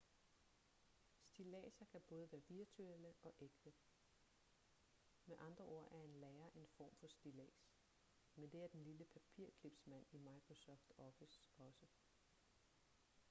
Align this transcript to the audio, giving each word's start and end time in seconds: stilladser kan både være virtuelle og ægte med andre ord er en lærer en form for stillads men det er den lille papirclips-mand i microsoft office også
stilladser 1.23 1.85
kan 1.85 2.01
både 2.09 2.31
være 2.31 2.41
virtuelle 2.47 3.13
og 3.23 3.33
ægte 3.41 3.73
med 5.25 5.35
andre 5.39 5.65
ord 5.65 5.91
er 5.91 6.01
en 6.01 6.15
lærer 6.15 6.49
en 6.53 6.67
form 6.77 6.95
for 6.95 7.07
stillads 7.07 7.69
men 8.35 8.49
det 8.51 8.61
er 8.63 8.67
den 8.67 8.83
lille 8.83 9.05
papirclips-mand 9.05 10.05
i 10.11 10.17
microsoft 10.17 10.91
office 10.97 11.43
også 11.57 11.87